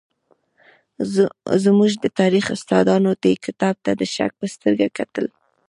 زموږ 1.63 1.91
د 2.03 2.05
تاریخ 2.19 2.45
استادانو 2.55 3.11
دې 3.23 3.33
کتاب 3.45 3.75
ته 3.85 3.91
د 3.99 4.01
شک 4.13 4.31
په 4.39 4.45
سترګه 4.55 4.87
کتل. 4.97 5.25